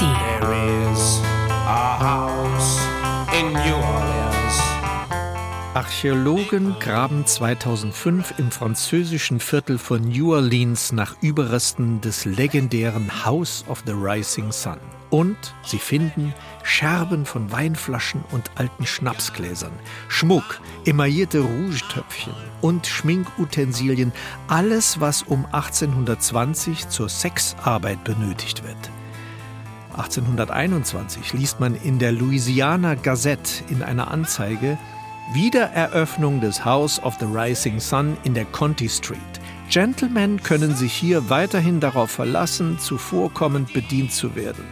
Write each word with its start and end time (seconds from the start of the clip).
There 0.00 0.54
is 0.90 1.20
a 1.66 1.98
house 2.00 2.80
in 3.38 3.52
New 3.52 3.74
Orleans. 3.74 4.56
Archäologen 5.74 6.74
graben 6.80 7.26
2005 7.26 8.38
im 8.38 8.50
französischen 8.50 9.40
Viertel 9.40 9.76
von 9.76 10.00
New 10.00 10.32
Orleans 10.32 10.92
nach 10.92 11.16
Überresten 11.20 12.00
des 12.00 12.24
legendären 12.24 13.26
House 13.26 13.62
of 13.68 13.82
the 13.84 13.92
Rising 13.92 14.52
Sun. 14.52 14.78
Und 15.10 15.36
sie 15.66 15.78
finden 15.78 16.32
Scherben 16.62 17.26
von 17.26 17.52
Weinflaschen 17.52 18.24
und 18.30 18.50
alten 18.54 18.86
Schnapsgläsern, 18.86 19.72
Schmuck, 20.08 20.62
emaillierte 20.86 21.40
Rougetöpfchen 21.40 22.32
und 22.62 22.86
Schminkutensilien, 22.86 24.12
alles, 24.48 24.98
was 24.98 25.24
um 25.24 25.44
1820 25.44 26.88
zur 26.88 27.10
Sexarbeit 27.10 28.02
benötigt 28.02 28.64
wird. 28.64 28.90
1821 30.00 31.34
liest 31.34 31.60
man 31.60 31.74
in 31.74 31.98
der 31.98 32.12
Louisiana 32.12 32.94
Gazette 32.94 33.62
in 33.68 33.82
einer 33.82 34.10
Anzeige 34.10 34.78
Wiedereröffnung 35.34 36.40
des 36.40 36.64
House 36.64 37.00
of 37.02 37.16
the 37.20 37.26
Rising 37.26 37.78
Sun 37.78 38.16
in 38.24 38.32
der 38.34 38.46
Conti 38.46 38.88
Street. 38.88 39.20
Gentlemen 39.68 40.42
können 40.42 40.74
sich 40.74 40.92
hier 40.92 41.28
weiterhin 41.28 41.80
darauf 41.80 42.10
verlassen, 42.10 42.78
zuvorkommend 42.78 43.72
bedient 43.72 44.12
zu 44.12 44.34
werden. 44.34 44.64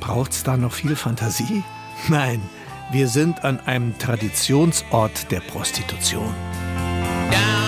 Braucht's 0.00 0.42
da 0.42 0.56
noch 0.56 0.72
viel 0.72 0.96
Fantasie? 0.96 1.62
Nein, 2.08 2.42
wir 2.90 3.08
sind 3.08 3.44
an 3.44 3.60
einem 3.60 3.96
Traditionsort 3.98 5.30
der 5.30 5.40
Prostitution. 5.40 6.34
Down 7.30 7.65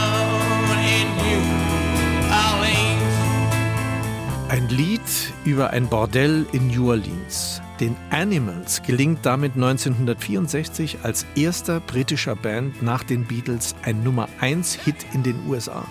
Lied 4.71 5.01
über 5.45 5.71
ein 5.71 5.89
Bordell 5.89 6.45
in 6.53 6.69
New 6.69 6.91
Orleans. 6.91 7.63
Den 7.81 7.97
Animals 8.11 8.83
gelingt 8.83 9.25
damit 9.25 9.55
1964 9.55 10.99
als 11.03 11.25
erster 11.37 11.81
britischer 11.81 12.37
Band 12.37 12.83
nach 12.83 13.03
den 13.03 13.25
Beatles 13.25 13.75
ein 13.83 14.03
Nummer 14.03 14.29
1 14.41 14.75
Hit 14.75 15.07
in 15.15 15.23
den 15.23 15.47
USA. 15.49 15.87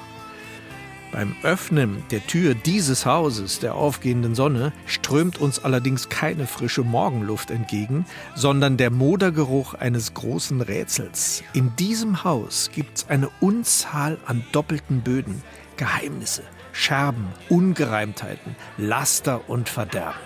Beim 1.12 1.36
Öffnen 1.42 2.04
der 2.12 2.26
Tür 2.28 2.54
dieses 2.54 3.06
Hauses 3.06 3.60
der 3.60 3.76
aufgehenden 3.76 4.36
Sonne 4.36 4.74
strömt 4.86 5.40
uns 5.40 5.64
allerdings 5.64 6.10
keine 6.10 6.46
frische 6.46 6.84
Morgenluft 6.84 7.50
entgegen, 7.50 8.06
sondern 8.36 8.78
der 8.78 8.92
Modergeruch 8.92 9.74
eines 9.74 10.14
großen 10.14 10.62
Rätsels. 10.62 11.44
In 11.54 11.76
diesem 11.78 12.24
Haus 12.24 12.70
gibt's 12.74 13.10
eine 13.10 13.30
Unzahl 13.40 14.18
an 14.26 14.44
doppelten 14.52 15.02
Böden, 15.02 15.42
Geheimnisse, 15.78 16.44
Scherben, 16.80 17.34
Ungereimtheiten, 17.50 18.56
Laster 18.78 19.50
und 19.50 19.68
Verderben. 19.68 20.20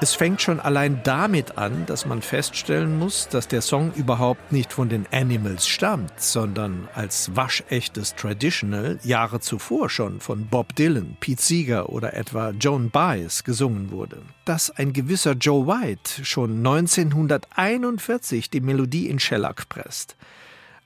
Es 0.00 0.14
fängt 0.14 0.40
schon 0.40 0.60
allein 0.60 1.00
damit 1.02 1.58
an, 1.58 1.86
dass 1.86 2.06
man 2.06 2.22
feststellen 2.22 3.00
muss, 3.00 3.28
dass 3.28 3.48
der 3.48 3.62
Song 3.62 3.92
überhaupt 3.94 4.52
nicht 4.52 4.72
von 4.72 4.88
den 4.88 5.06
Animals 5.10 5.66
stammt, 5.66 6.20
sondern 6.20 6.88
als 6.94 7.34
waschechtes 7.34 8.14
Traditional 8.14 9.00
Jahre 9.02 9.40
zuvor 9.40 9.90
schon 9.90 10.20
von 10.20 10.46
Bob 10.46 10.76
Dylan, 10.76 11.16
Pete 11.18 11.42
Seeger 11.42 11.88
oder 11.88 12.14
etwa 12.14 12.50
Joan 12.50 12.90
Baez 12.90 13.42
gesungen 13.42 13.90
wurde. 13.90 14.22
Dass 14.44 14.70
ein 14.70 14.92
gewisser 14.92 15.32
Joe 15.32 15.66
White 15.66 16.24
schon 16.24 16.58
1941 16.58 18.50
die 18.50 18.60
Melodie 18.60 19.08
in 19.08 19.18
Shellac 19.18 19.68
presst. 19.68 20.16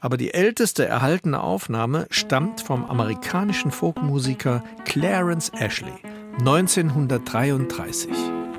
Aber 0.00 0.16
die 0.16 0.34
älteste 0.34 0.86
erhaltene 0.86 1.41
Aufnahme 1.42 2.06
stammt 2.11 2.61
vom 2.61 2.84
amerikanischen 2.84 3.70
Folkmusiker 3.70 4.62
Clarence 4.84 5.50
Ashley 5.58 5.94
1933. 6.39 8.11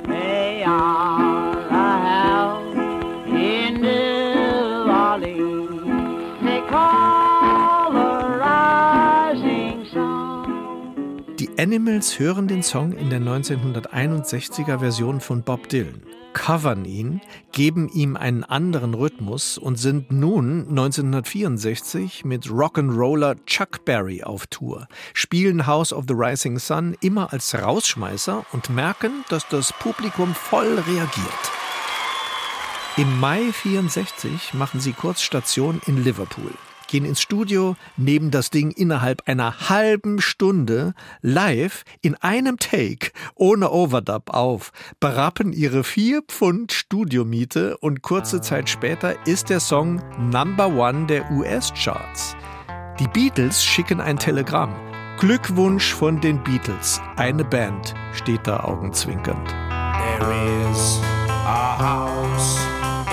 They 0.08 0.64
are 0.64 1.57
Animals 11.60 12.20
hören 12.20 12.48
den 12.48 12.62
Song 12.62 12.92
in 12.92 13.10
der 13.10 13.20
1961er 13.20 14.78
Version 14.78 15.20
von 15.20 15.42
Bob 15.42 15.68
Dylan, 15.70 16.04
covern 16.34 16.86
ihn, 16.86 17.20
geben 17.52 17.90
ihm 17.90 18.16
einen 18.16 18.44
anderen 18.44 18.94
Rhythmus 18.94 19.58
und 19.58 19.78
sind 19.78 20.12
nun 20.12 20.68
1964 20.70 22.26
mit 22.26 22.46
Rock'n'Roller 22.46 23.44
Chuck 23.48 23.86
Berry 23.86 24.22
auf 24.22 24.46
Tour, 24.46 24.88
spielen 25.16 25.66
House 25.66 25.94
of 25.94 26.06
the 26.08 26.14
Rising 26.14 26.60
Sun 26.60 26.96
immer 27.02 27.34
als 27.34 27.56
Rausschmeißer 27.56 28.46
und 28.52 28.70
merken, 28.70 29.26
dass 29.30 29.48
das 29.48 29.74
Publikum 29.74 30.36
voll 30.36 30.78
reagiert. 30.78 31.52
Im 32.98 33.20
Mai 33.20 33.52
64 33.52 34.54
machen 34.54 34.80
sie 34.80 34.94
kurz 34.94 35.24
Station 35.24 35.82
in 35.88 36.04
Liverpool, 36.04 36.54
gehen 36.88 37.06
ins 37.06 37.22
Studio, 37.22 37.76
nehmen 37.98 38.32
das 38.32 38.50
Ding 38.50 38.72
innerhalb 38.72 39.28
einer 39.28 39.70
halben 39.70 40.22
Stunde 40.22 40.94
live 41.22 41.84
in 42.02 42.16
einem 42.16 42.58
Take 42.58 43.12
ohne 43.36 43.72
Overdub 43.72 44.30
auf, 44.32 44.72
berappen 45.00 45.54
ihre 45.54 45.84
vier 45.84 46.22
Pfund 46.22 46.72
Studiomiete 46.72 47.78
und 47.78 48.02
kurze 48.02 48.42
Zeit 48.42 48.70
später 48.70 49.16
ist 49.28 49.50
der 49.50 49.60
Song 49.60 50.02
Number 50.32 50.68
One 50.68 51.06
der 51.08 51.30
US-Charts. 51.32 52.36
Die 53.00 53.08
Beatles 53.08 53.64
schicken 53.64 54.02
ein 54.02 54.18
Telegramm. 54.18 54.74
Glückwunsch 55.20 55.94
von 55.94 56.22
den 56.22 56.44
Beatles. 56.44 57.02
Eine 57.16 57.44
Band 57.44 57.94
steht 58.14 58.46
da 58.46 58.60
augenzwinkernd. 58.62 59.50
There 60.20 60.72
is 60.72 61.00
a 61.28 61.78
house 61.78 62.60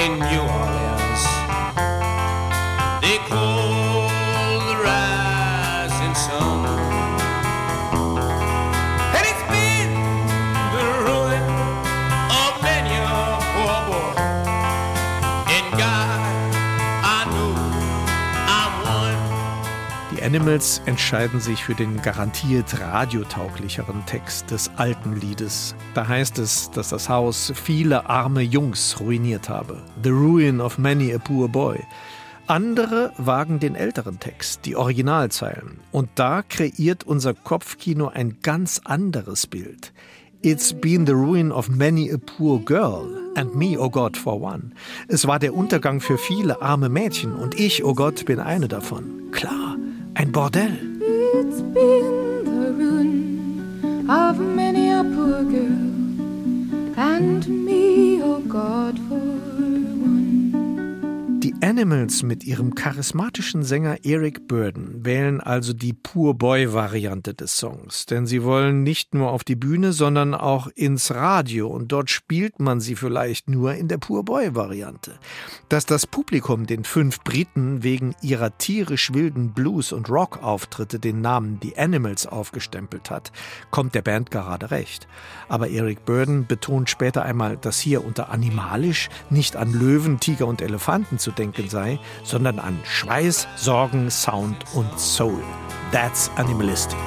in 0.05 0.19
New 0.19 0.41
Orleans. 0.41 0.84
Animals 20.25 20.81
entscheiden 20.87 21.39
sich 21.39 21.63
für 21.63 21.75
den 21.75 22.01
garantiert 22.01 22.81
radiotauglicheren 22.81 24.07
Text 24.07 24.51
des 24.51 24.71
alten 24.77 25.21
Liedes. 25.21 25.75
Da 25.93 26.09
heißt 26.09 26.39
es, 26.39 26.71
dass 26.71 26.89
das 26.89 27.11
Haus 27.11 27.53
viele 27.55 28.09
arme 28.09 28.41
Jungs 28.41 28.99
ruiniert 29.01 29.51
habe. 29.51 29.83
The 30.03 30.09
ruin 30.09 30.63
of 30.63 30.79
many 30.79 31.13
a 31.13 31.19
poor 31.19 31.47
boy. 31.47 31.79
Andere 32.47 33.13
wagen 33.19 33.61
den 33.61 33.75
älteren 33.75 34.19
Text, 34.19 34.65
die 34.65 34.77
Originalzeilen. 34.77 35.81
Und 35.93 36.09
da 36.15 36.41
kreiert 36.43 37.05
unser 37.05 37.35
Kopfkino 37.35 38.09
ein 38.09 38.39
ganz 38.41 38.81
anderes 38.83 39.47
Bild. 39.47 39.93
It's 40.41 40.73
been 40.73 41.07
the 41.07 41.13
ruin 41.13 41.53
of 41.53 41.69
many 41.69 42.11
a 42.11 42.17
poor 42.19 42.59
girl, 42.61 43.07
and 43.35 43.55
me, 43.55 43.79
oh 43.79 43.91
God, 43.91 44.17
for 44.17 44.41
one. 44.41 44.73
Es 45.09 45.27
war 45.27 45.39
der 45.39 45.55
Untergang 45.55 46.01
für 46.01 46.17
viele 46.17 46.63
arme 46.63 46.89
Mädchen, 46.89 47.35
und 47.35 47.59
ich, 47.59 47.85
oh 47.85 47.95
Gott, 47.95 48.25
bin 48.27 48.41
eine 48.41 48.69
davon. 48.69 49.31
Klar, 49.33 49.77
ein 50.15 50.33
Bordell. 50.33 50.79
Animals 62.05 62.23
mit 62.23 62.45
ihrem 62.45 62.75
charismatischen 62.75 63.63
Sänger 63.63 63.97
Eric 64.05 64.47
Burden 64.47 65.07
wählen 65.07 65.41
also 65.41 65.73
die 65.73 65.95
Poor 65.95 66.35
Boy-Variante 66.35 67.33
des 67.33 67.57
Songs, 67.57 68.05
denn 68.05 68.27
sie 68.27 68.43
wollen 68.43 68.83
nicht 68.83 69.15
nur 69.15 69.31
auf 69.31 69.43
die 69.43 69.57
Bühne, 69.57 69.95
sondern 69.95 70.35
auch 70.35 70.67
ins 70.75 71.15
Radio 71.15 71.69
und 71.69 71.93
dort 71.93 72.11
spielt 72.11 72.61
man 72.61 72.81
sie 72.81 72.95
vielleicht 72.95 73.49
nur 73.49 73.75
in 73.75 73.89
der 73.89 73.97
Poor 73.97 74.23
Boy-Variante. 74.23 75.19
Dass 75.71 75.87
das 75.87 76.07
Publikum 76.07 76.67
den 76.67 76.85
fünf 76.85 77.21
Briten 77.21 77.83
wegen 77.83 78.15
ihrer 78.21 78.59
tierisch 78.59 79.15
wilden 79.15 79.55
Blues- 79.55 79.93
und 79.93 80.11
Rock-Auftritte 80.11 80.99
den 80.99 81.23
Namen 81.23 81.59
The 81.63 81.79
Animals 81.79 82.27
aufgestempelt 82.27 83.11
hat, 83.11 83.33
kommt 83.71 83.95
der 83.95 84.03
Band 84.03 84.31
gerade 84.31 84.71
recht. 84.71 85.09
Aber 85.49 85.71
Eric 85.71 86.05
Burden 86.05 86.47
betont 86.47 86.91
später 86.91 87.23
einmal, 87.23 87.57
dass 87.57 87.81
hier 87.81 88.05
unter 88.05 88.29
animalisch 88.29 89.09
nicht 89.31 89.57
an 89.57 89.73
Löwen, 89.73 90.21
Tiger 90.21 90.47
und 90.47 90.61
Elefanten 90.61 91.19
zu 91.19 91.31
denken 91.31 91.71
sei, 91.71 91.94
sondern 92.23 92.59
an 92.59 92.79
Schweiß, 92.85 93.47
Sorgen, 93.57 94.11
Sound 94.11 94.57
und 94.75 94.99
Soul. 94.99 95.43
That's 95.93 96.31
animalistic. 96.37 96.99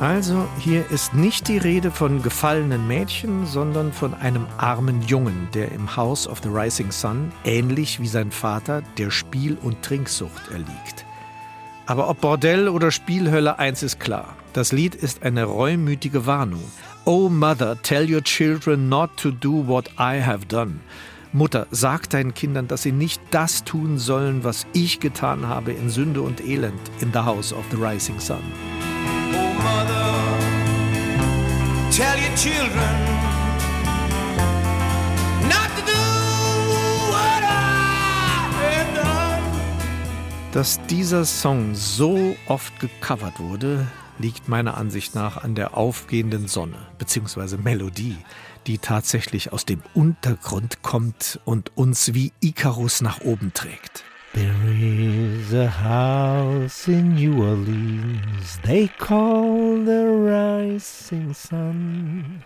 Also, 0.00 0.48
hier 0.58 0.90
ist 0.90 1.12
nicht 1.12 1.46
die 1.46 1.58
Rede 1.58 1.90
von 1.90 2.22
gefallenen 2.22 2.88
Mädchen, 2.88 3.44
sondern 3.44 3.92
von 3.92 4.14
einem 4.14 4.46
armen 4.56 5.02
Jungen, 5.02 5.48
der 5.52 5.72
im 5.72 5.94
House 5.94 6.26
of 6.26 6.40
the 6.42 6.48
Rising 6.48 6.90
Sun, 6.90 7.32
ähnlich 7.44 8.00
wie 8.00 8.06
sein 8.06 8.30
Vater, 8.30 8.82
der 8.96 9.10
Spiel- 9.10 9.58
und 9.60 9.82
Trinksucht 9.82 10.50
erliegt. 10.50 11.04
Aber 11.90 12.08
ob 12.08 12.20
Bordell 12.20 12.68
oder 12.68 12.92
Spielhölle, 12.92 13.58
eins 13.58 13.82
ist 13.82 13.98
klar. 13.98 14.36
Das 14.52 14.70
Lied 14.70 14.94
ist 14.94 15.24
eine 15.24 15.42
reumütige 15.42 16.24
Warnung. 16.24 16.62
Oh 17.04 17.28
Mother, 17.28 17.82
tell 17.82 18.08
your 18.08 18.22
children 18.22 18.88
not 18.88 19.10
to 19.16 19.32
do 19.32 19.66
what 19.66 19.88
I 19.98 20.22
have 20.22 20.46
done. 20.46 20.78
Mutter, 21.32 21.66
sag 21.72 22.08
deinen 22.08 22.32
Kindern, 22.32 22.68
dass 22.68 22.82
sie 22.82 22.92
nicht 22.92 23.20
das 23.32 23.64
tun 23.64 23.98
sollen, 23.98 24.44
was 24.44 24.68
ich 24.72 25.00
getan 25.00 25.48
habe 25.48 25.72
in 25.72 25.90
Sünde 25.90 26.22
und 26.22 26.40
Elend 26.46 26.80
in 27.00 27.10
the 27.12 27.18
House 27.18 27.52
of 27.52 27.64
the 27.72 27.76
Rising 27.76 28.20
Sun. 28.20 28.38
Oh, 29.32 29.52
mother, 29.60 30.14
tell 31.90 32.16
your 32.20 32.36
children 32.36 33.19
Dass 40.52 40.84
dieser 40.88 41.24
Song 41.24 41.76
so 41.76 42.36
oft 42.46 42.80
gecovert 42.80 43.38
wurde, 43.38 43.86
liegt 44.18 44.48
meiner 44.48 44.76
Ansicht 44.76 45.14
nach 45.14 45.44
an 45.44 45.54
der 45.54 45.76
aufgehenden 45.76 46.48
Sonne 46.48 46.74
bzw. 46.98 47.56
Melodie, 47.56 48.16
die 48.66 48.78
tatsächlich 48.78 49.52
aus 49.52 49.64
dem 49.64 49.80
Untergrund 49.94 50.82
kommt 50.82 51.38
und 51.44 51.76
uns 51.76 52.14
wie 52.14 52.32
Icarus 52.40 53.00
nach 53.00 53.20
oben 53.20 53.52
trägt. 53.54 54.02
There 54.32 54.52
is 54.72 55.54
a 55.54 55.70
house 55.84 56.88
in 56.88 57.14
New 57.14 57.42
Orleans 57.44 58.60
they 58.64 58.90
call 58.98 59.84
the 59.84 60.04
rising 60.30 61.32
sun. 61.32 62.42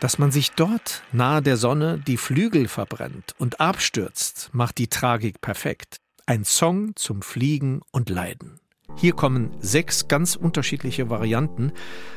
Dass 0.00 0.18
man 0.18 0.30
sich 0.30 0.52
dort 0.52 1.02
nahe 1.10 1.40
der 1.40 1.56
Sonne 1.56 2.02
die 2.06 2.18
Flügel 2.18 2.68
verbrennt 2.68 3.34
und 3.38 3.60
abstürzt, 3.60 4.50
macht 4.52 4.76
die 4.76 4.88
Tragik 4.88 5.40
perfekt. 5.40 6.00
Ein 6.28 6.44
Song 6.44 6.96
zum 6.96 7.22
Fliegen 7.22 7.82
und 7.92 8.10
Leiden. 8.10 8.58
Hier 8.96 9.12
kommen 9.12 9.52
sechs 9.60 10.08
ganz 10.08 10.34
unterschiedliche 10.34 11.08
Varianten 11.08 11.70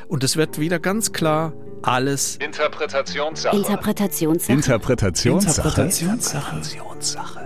und 0.08 0.24
es 0.24 0.36
wird 0.36 0.58
wieder 0.58 0.80
ganz 0.80 1.12
klar, 1.12 1.52
alles 1.82 2.34
Interpretationssache. 2.38 3.56
Interpretationssache. 3.56 4.52
Interpretationssache. 4.52 5.80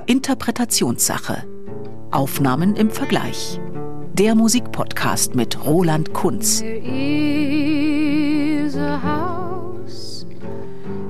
Interpretationssache. 0.07 1.45
Aufnahmen 2.11 2.77
im 2.77 2.91
Vergleich. 2.91 3.61
Der 4.15 4.35
Musikpodcast 4.35 5.35
mit 5.35 5.67
Roland 5.67 6.15
Kunz. 6.15 6.61
There 6.61 6.79
is 6.79 8.75
a 8.75 9.03
house 9.03 10.25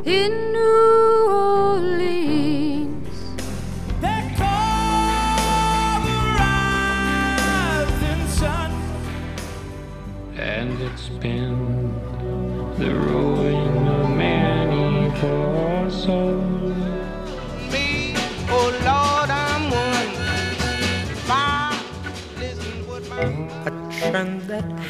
in 0.02 0.43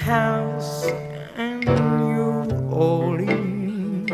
house 0.06 0.87
in 1.39 1.61
New 1.61 2.71
Orleans. 2.71 4.11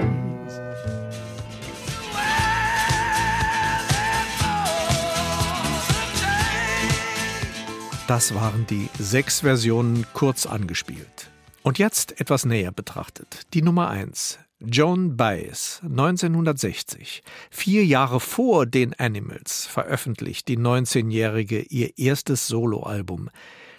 Das 8.07 8.35
waren 8.35 8.67
die 8.69 8.89
sechs 8.99 9.41
Versionen 9.41 10.07
kurz 10.13 10.47
angespielt. 10.47 11.31
Und 11.63 11.79
jetzt 11.79 12.21
etwas 12.21 12.45
näher 12.45 12.73
betrachtet. 12.73 13.43
Die 13.55 13.63
Nummer 13.63 13.89
eins. 13.89 14.39
Joan 14.61 15.17
Baez, 15.17 15.81
1960. 15.83 17.23
Vier 17.51 17.85
Jahre 17.85 18.21
vor 18.21 18.67
den 18.67 18.95
Animals 18.95 19.67
veröffentlicht 19.67 20.49
die 20.49 20.59
19-Jährige 20.59 21.63
ihr 21.63 21.99
erstes 21.99 22.47
Soloalbum. 22.47 23.31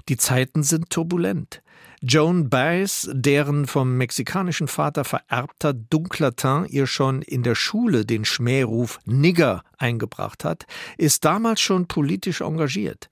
Die 0.09 0.17
Zeiten 0.17 0.63
sind 0.63 0.89
turbulent. 0.89 1.61
Joan 2.03 2.49
Baez, 2.49 3.07
deren 3.13 3.67
vom 3.67 3.95
mexikanischen 3.95 4.67
Vater 4.67 5.03
vererbter 5.03 5.71
dunkler 5.71 6.35
Teint 6.35 6.71
ihr 6.71 6.87
schon 6.87 7.21
in 7.21 7.43
der 7.43 7.53
Schule 7.53 8.07
den 8.07 8.25
Schmähruf 8.25 8.97
Nigger 9.05 9.63
eingebracht 9.77 10.43
hat, 10.43 10.65
ist 10.97 11.25
damals 11.25 11.61
schon 11.61 11.87
politisch 11.87 12.41
engagiert. 12.41 13.11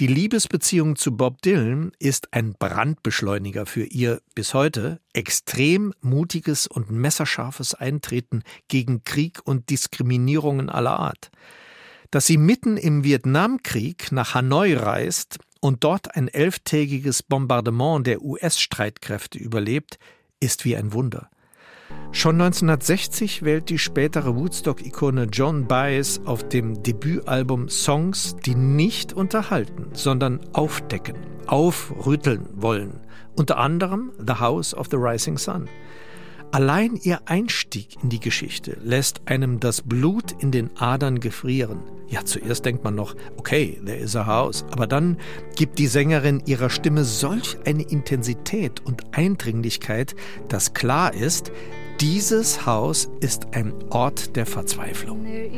Die 0.00 0.08
Liebesbeziehung 0.08 0.96
zu 0.96 1.16
Bob 1.16 1.42
Dylan 1.42 1.92
ist 2.00 2.34
ein 2.34 2.54
Brandbeschleuniger 2.58 3.66
für 3.66 3.84
ihr 3.84 4.20
bis 4.34 4.52
heute 4.52 4.98
extrem 5.12 5.94
mutiges 6.00 6.66
und 6.66 6.90
messerscharfes 6.90 7.74
Eintreten 7.74 8.42
gegen 8.66 9.04
Krieg 9.04 9.38
und 9.44 9.70
Diskriminierungen 9.70 10.70
aller 10.70 10.98
Art. 10.98 11.30
Dass 12.10 12.26
sie 12.26 12.38
mitten 12.38 12.78
im 12.78 13.04
Vietnamkrieg 13.04 14.10
nach 14.10 14.34
Hanoi 14.34 14.74
reist 14.74 15.38
und 15.64 15.82
dort 15.82 16.14
ein 16.14 16.28
elftägiges 16.28 17.22
Bombardement 17.22 18.06
der 18.06 18.20
US-Streitkräfte 18.20 19.38
überlebt, 19.38 19.98
ist 20.38 20.66
wie 20.66 20.76
ein 20.76 20.92
Wunder. 20.92 21.30
Schon 22.12 22.34
1960 22.34 23.44
wählt 23.44 23.70
die 23.70 23.78
spätere 23.78 24.36
Woodstock-Ikone 24.36 25.24
John 25.32 25.66
Baez 25.66 26.20
auf 26.26 26.46
dem 26.46 26.82
Debütalbum 26.82 27.70
Songs, 27.70 28.36
die 28.44 28.54
nicht 28.54 29.14
unterhalten, 29.14 29.86
sondern 29.94 30.40
aufdecken, 30.52 31.16
aufrütteln 31.46 32.46
wollen. 32.52 33.00
Unter 33.34 33.56
anderem 33.56 34.12
The 34.18 34.34
House 34.34 34.74
of 34.74 34.88
the 34.90 34.98
Rising 34.98 35.38
Sun. 35.38 35.70
Allein 36.54 36.94
ihr 37.02 37.18
Einstieg 37.24 37.96
in 38.00 38.10
die 38.10 38.20
Geschichte 38.20 38.76
lässt 38.80 39.22
einem 39.26 39.58
das 39.58 39.82
Blut 39.82 40.30
in 40.38 40.52
den 40.52 40.70
Adern 40.76 41.18
gefrieren. 41.18 41.80
Ja, 42.06 42.24
zuerst 42.24 42.64
denkt 42.64 42.84
man 42.84 42.94
noch, 42.94 43.16
okay, 43.36 43.80
there 43.84 43.98
is 43.98 44.14
a 44.14 44.24
house, 44.24 44.64
aber 44.70 44.86
dann 44.86 45.16
gibt 45.56 45.80
die 45.80 45.88
Sängerin 45.88 46.44
ihrer 46.46 46.70
Stimme 46.70 47.02
solch 47.02 47.56
eine 47.64 47.82
Intensität 47.82 48.86
und 48.86 49.02
Eindringlichkeit, 49.16 50.14
dass 50.46 50.74
klar 50.74 51.12
ist, 51.12 51.50
dieses 52.00 52.64
Haus 52.66 53.08
ist 53.18 53.48
ein 53.56 53.74
Ort 53.90 54.36
der 54.36 54.46
Verzweiflung. 54.46 55.24
There 55.24 55.50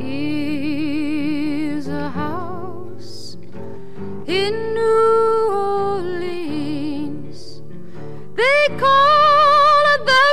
is 1.77 1.87
a 1.87 2.11
house 2.11 3.37
in 4.25 4.73
New 4.73 5.53
Orleans. 5.53 6.41
They 8.35 8.75
call 8.79 9.85
it 9.95 10.01
the 10.07 10.27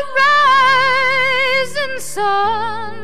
sun. 2.00 2.96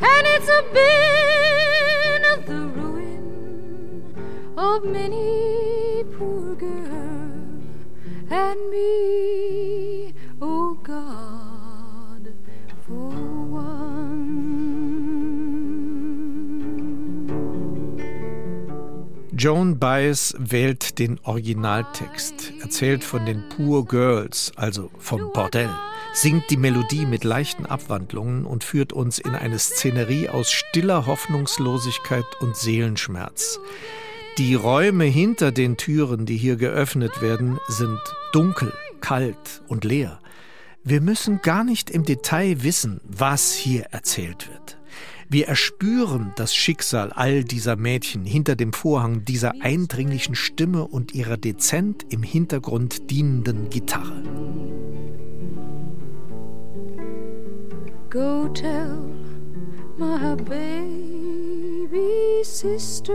And 0.00 0.26
it's 0.26 0.48
a 0.48 0.62
been 0.72 2.24
of 2.32 2.46
the 2.46 2.66
ruin 2.80 4.14
of 4.56 4.84
many 4.84 6.04
poor 6.16 6.54
girl 6.54 7.34
and 8.30 8.70
me, 8.70 10.14
oh 10.40 10.74
God, 10.82 12.32
for 12.86 13.10
one. 13.10 14.64
Joan 19.32 19.78
Baez 19.78 20.34
wählt 20.38 20.98
den 20.98 21.18
Originaltext, 21.24 22.52
erzählt 22.62 23.04
von 23.04 23.26
den 23.26 23.48
Poor 23.48 23.84
Girls, 23.84 24.52
also 24.56 24.90
vom 24.98 25.32
Bordell, 25.32 25.70
singt 26.14 26.48
die 26.48 26.56
Melodie 26.56 27.06
mit 27.06 27.24
leichten 27.24 27.66
Abwandlungen 27.66 28.46
und 28.46 28.62
führt 28.62 28.92
uns 28.92 29.18
in 29.18 29.34
eine 29.34 29.58
Szenerie 29.58 30.28
aus 30.28 30.50
stiller 30.50 31.06
Hoffnungslosigkeit 31.06 32.24
und 32.40 32.56
Seelenschmerz. 32.56 33.58
Die 34.38 34.54
Räume 34.54 35.04
hinter 35.04 35.52
den 35.52 35.76
Türen, 35.76 36.24
die 36.24 36.36
hier 36.36 36.56
geöffnet 36.56 37.20
werden, 37.20 37.58
sind 37.66 37.98
dunkel, 38.32 38.72
kalt 39.00 39.62
und 39.66 39.84
leer. 39.84 40.20
Wir 40.84 41.00
müssen 41.00 41.40
gar 41.42 41.64
nicht 41.64 41.90
im 41.90 42.04
Detail 42.04 42.62
wissen, 42.62 43.00
was 43.04 43.52
hier 43.52 43.84
erzählt 43.90 44.48
wird. 44.48 44.78
Wir 45.28 45.48
erspüren 45.48 46.32
das 46.36 46.54
Schicksal 46.54 47.10
all 47.12 47.42
dieser 47.42 47.74
Mädchen 47.74 48.24
hinter 48.24 48.54
dem 48.54 48.72
Vorhang 48.72 49.24
dieser 49.24 49.52
eindringlichen 49.60 50.36
Stimme 50.36 50.86
und 50.86 51.12
ihrer 51.12 51.36
dezent 51.36 52.04
im 52.10 52.22
Hintergrund 52.22 53.10
dienenden 53.10 53.68
Gitarre. 53.68 54.22
Go 58.14 58.46
tell 58.46 59.10
my 59.98 60.36
baby 60.36 62.44
sister. 62.44 63.10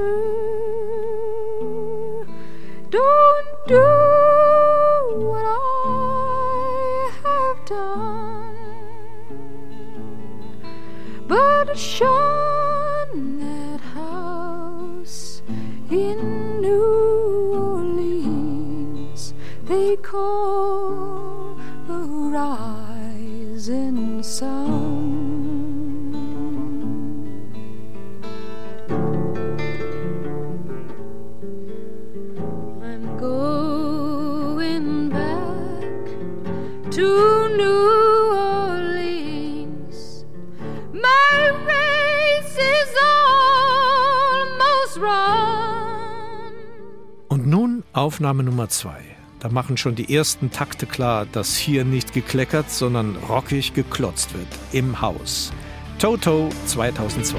Don't 2.89 3.47
do 3.65 3.79
what 5.23 5.45
I 5.45 7.11
have 7.23 7.65
done, 7.65 8.57
but 11.29 11.77
show. 11.77 12.48
Aufnahme 48.19 48.43
Nummer 48.43 48.67
zwei. 48.67 48.99
Da 49.39 49.47
machen 49.47 49.77
schon 49.77 49.95
die 49.95 50.13
ersten 50.13 50.51
Takte 50.51 50.85
klar, 50.85 51.25
dass 51.25 51.55
hier 51.55 51.85
nicht 51.85 52.11
gekleckert, 52.11 52.69
sondern 52.69 53.15
rockig 53.15 53.73
geklotzt 53.73 54.33
wird. 54.33 54.47
Im 54.73 54.99
Haus. 54.99 55.53
Toto 55.99 56.49
2002. 56.65 57.37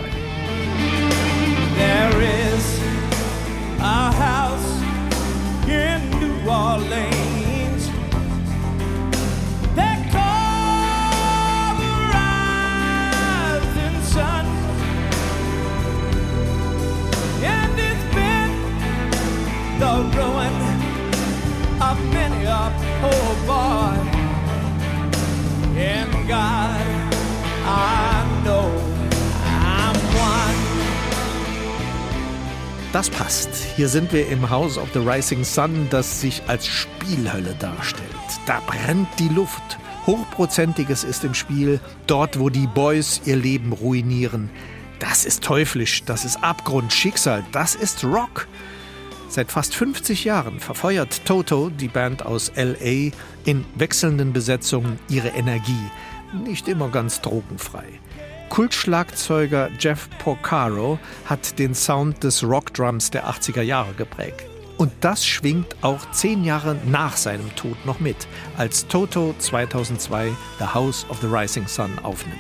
Hier 33.80 33.88
sind 33.88 34.12
wir 34.12 34.28
im 34.28 34.50
House 34.50 34.76
of 34.76 34.90
the 34.92 34.98
Rising 34.98 35.42
Sun, 35.42 35.86
das 35.88 36.20
sich 36.20 36.42
als 36.48 36.66
Spielhölle 36.66 37.56
darstellt. 37.58 38.10
Da 38.44 38.60
brennt 38.66 39.08
die 39.18 39.30
Luft. 39.30 39.78
Hochprozentiges 40.04 41.02
ist 41.02 41.24
im 41.24 41.32
Spiel, 41.32 41.80
dort 42.06 42.38
wo 42.38 42.50
die 42.50 42.66
Boys 42.66 43.22
ihr 43.24 43.36
Leben 43.36 43.72
ruinieren. 43.72 44.50
Das 44.98 45.24
ist 45.24 45.42
teuflisch, 45.42 46.04
das 46.04 46.26
ist 46.26 46.44
Abgrund, 46.44 46.92
Schicksal, 46.92 47.42
das 47.52 47.74
ist 47.74 48.04
Rock. 48.04 48.48
Seit 49.30 49.50
fast 49.50 49.74
50 49.74 50.24
Jahren 50.24 50.60
verfeuert 50.60 51.24
Toto, 51.24 51.70
die 51.70 51.88
Band 51.88 52.26
aus 52.26 52.52
LA, 52.56 53.12
in 53.46 53.64
wechselnden 53.76 54.34
Besetzungen 54.34 54.98
ihre 55.08 55.28
Energie. 55.28 55.90
Nicht 56.44 56.68
immer 56.68 56.90
ganz 56.90 57.22
drogenfrei. 57.22 57.99
Kultschlagzeuger 58.50 59.70
Jeff 59.78 60.10
Porcaro 60.18 60.98
hat 61.24 61.58
den 61.58 61.74
Sound 61.74 62.22
des 62.24 62.42
Rockdrums 62.42 63.10
der 63.10 63.26
80er 63.30 63.62
Jahre 63.62 63.94
geprägt. 63.94 64.44
Und 64.76 64.92
das 65.00 65.24
schwingt 65.24 65.76
auch 65.82 66.10
zehn 66.10 66.42
Jahre 66.42 66.76
nach 66.86 67.16
seinem 67.16 67.54
Tod 67.54 67.76
noch 67.86 68.00
mit, 68.00 68.16
als 68.58 68.86
Toto 68.88 69.34
2002 69.38 70.32
The 70.58 70.64
House 70.64 71.06
of 71.08 71.20
the 71.20 71.28
Rising 71.28 71.68
Sun 71.68 71.98
aufnimmt. 72.02 72.38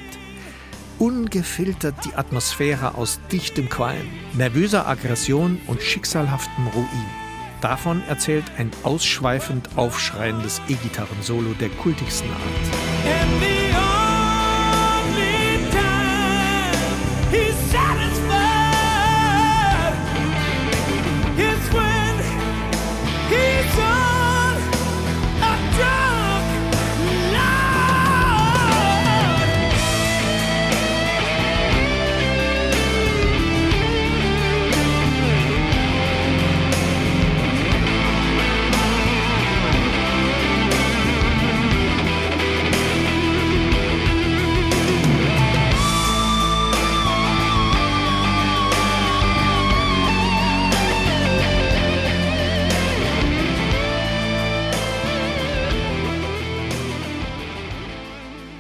Ungefiltert 0.98 1.94
die 2.04 2.14
Atmosphäre 2.14 2.96
aus 2.96 3.20
dichtem 3.30 3.68
Qualm, 3.68 4.08
nervöser 4.34 4.88
Aggression 4.88 5.60
und 5.68 5.80
schicksalhaftem 5.80 6.66
Ruin. 6.68 7.06
Davon 7.60 8.02
erzählt 8.08 8.44
ein 8.58 8.70
ausschweifend 8.82 9.68
aufschreiendes 9.76 10.60
E-Gitarren-Solo 10.68 11.54
der 11.60 11.68
kultigsten 11.68 12.30
Art. 12.30 13.99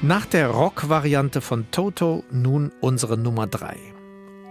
Nach 0.02 0.24
der 0.24 0.48
Rock-Variante 0.48 1.42
von 1.42 1.70
Toto 1.70 2.24
nun 2.30 2.72
unsere 2.80 3.18
Nummer 3.18 3.46
3. 3.46 3.76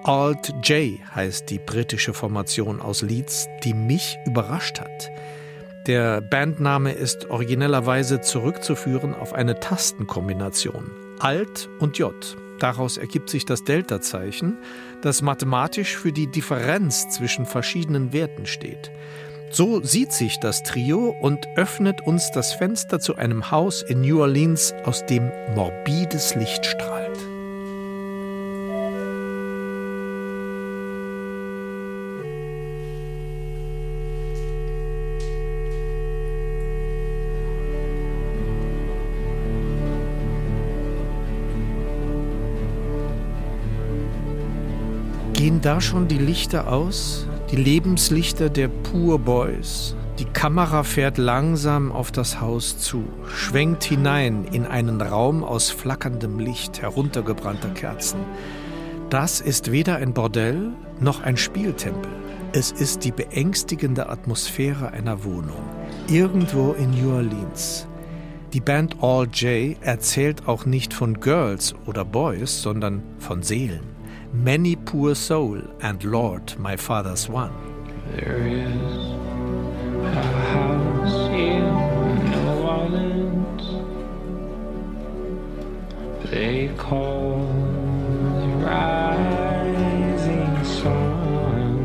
Alt 0.04 0.54
J 0.62 1.00
heißt 1.16 1.50
die 1.50 1.58
britische 1.58 2.14
Formation 2.14 2.80
aus 2.80 3.02
Leeds, 3.02 3.48
die 3.64 3.74
mich 3.74 4.20
überrascht 4.28 4.80
hat. 4.80 5.10
Der 5.88 6.22
Bandname 6.22 6.92
ist 6.92 7.32
originellerweise 7.32 8.22
zurückzuführen 8.22 9.16
auf 9.16 9.34
eine 9.34 9.60
Tastenkombination 9.60 10.92
Alt 11.20 11.68
und 11.80 11.98
J. 11.98 12.14
Daraus 12.60 12.98
ergibt 12.98 13.32
sich 13.32 13.44
das 13.44 13.64
Delta-Zeichen, 13.64 14.56
das 15.02 15.24
mathematisch 15.24 15.98
für 15.98 16.12
die 16.12 16.28
Differenz 16.28 17.10
zwischen 17.10 17.48
verschiedenen 17.48 18.14
Werten 18.14 18.46
steht. 18.46 18.92
So 19.52 19.82
sieht 19.82 20.14
sich 20.14 20.40
das 20.40 20.62
Trio 20.62 21.16
und 21.20 21.48
öffnet 21.56 22.02
uns 22.06 22.30
das 22.32 22.54
Fenster 22.54 23.00
zu 23.00 23.16
einem 23.16 23.50
Haus 23.50 23.82
in 23.82 24.02
New 24.02 24.22
Orleans, 24.22 24.74
aus 24.86 25.06
dem 25.06 25.32
morbides 25.56 26.36
Licht 26.36 26.66
strahlt. 26.66 27.18
Gehen 45.34 45.60
da 45.62 45.82
schon 45.82 46.08
die 46.08 46.18
Lichter 46.18 46.72
aus? 46.72 47.29
Die 47.52 47.56
Lebenslichter 47.56 48.48
der 48.48 48.68
Poor 48.68 49.18
Boys. 49.18 49.96
Die 50.20 50.26
Kamera 50.26 50.84
fährt 50.84 51.18
langsam 51.18 51.92
auf 51.92 52.12
das 52.12 52.40
Haus 52.40 52.78
zu, 52.78 53.04
schwenkt 53.28 53.84
hinein 53.84 54.46
in 54.52 54.68
einen 54.68 55.02
Raum 55.02 55.44
aus 55.44 55.72
flackerndem 55.72 56.38
Licht 56.38 56.80
heruntergebrannter 56.80 57.70
Kerzen. 57.70 58.20
Das 59.10 59.42
ist 59.42 59.72
weder 59.72 59.96
ein 59.96 60.14
Bordell 60.14 60.74
noch 61.00 61.24
ein 61.24 61.38
Spieltempel. 61.38 62.12
Es 62.52 62.72
ist 62.72 63.04
die 63.04 63.12
beängstigende 63.12 64.10
Atmosphäre 64.10 64.92
einer 64.92 65.24
Wohnung. 65.24 65.64
Irgendwo 66.08 66.74
in 66.74 66.92
New 66.92 67.16
Orleans. 67.16 67.88
Die 68.54 68.62
Band 68.62 68.98
All 69.02 69.26
J 69.26 69.76
erzählt 69.82 70.48
auch 70.48 70.68
nicht 70.68 70.94
von 70.94 71.20
Girls 71.20 71.74
oder 71.88 72.06
Boys, 72.06 72.62
sondern 72.62 73.02
von 73.18 73.42
Seelen. 73.42 73.99
Many 74.32 74.76
poor 74.76 75.16
soul 75.16 75.62
and 75.82 76.04
Lord, 76.04 76.58
my 76.58 76.76
father's 76.76 77.28
one. 77.28 77.52
There 78.12 78.48
is 78.48 79.14
a 80.06 80.22
house 80.54 81.30
in 81.30 81.64
New 82.32 82.50
Orleans 82.64 83.66
they 86.30 86.70
call 86.78 87.48
the 88.40 88.48
rising 88.66 90.64
sun, 90.64 91.78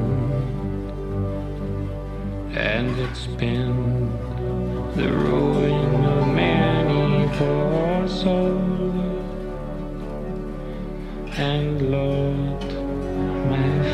and 2.55 2.99
it's 2.99 3.27
been 3.27 4.11
the 4.97 5.11
ruin 5.11 6.05
of 6.05 6.29
many 6.29 7.27
poor 7.39 8.07
souls. 8.07 8.75
And 11.37 11.91
Lord, 11.91 12.24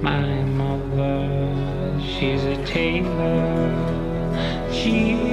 My 0.03 0.43
mother, 0.63 2.01
she's 2.01 2.43
a 2.45 2.57
tailor. 2.65 3.75
She's 4.73 5.29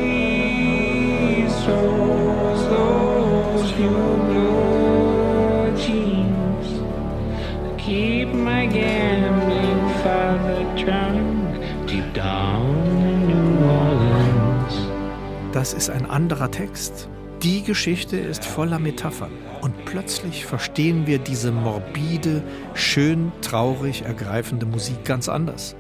souls, 1.64 2.62
those 2.70 3.72
pure 3.74 4.18
blue 4.28 5.78
jeans 5.78 6.70
keep 7.78 8.30
my 8.34 8.66
gambling 8.66 9.82
father 10.02 10.64
drunk 10.76 11.88
deep 11.88 12.14
down 12.14 12.76
in 13.10 13.28
New 13.28 13.66
Orleans. 13.66 14.76
Das 15.52 15.74
ist 15.74 15.90
ein 15.90 16.10
anderer 16.10 16.50
Text. 16.50 17.08
Die 17.46 17.62
Geschichte 17.62 18.18
ist 18.18 18.44
voller 18.44 18.80
Metaphern. 18.80 19.30
Und 19.62 19.86
plötzlich 19.86 20.48
verstehen 20.48 21.06
wir 21.06 21.20
diese 21.20 21.52
morbide, 21.52 22.42
schön 22.74 23.32
traurig 23.44 24.02
ergreifende 24.02 24.66
Musik 24.66 25.06
ganz 25.06 25.30
anders. 25.30 25.76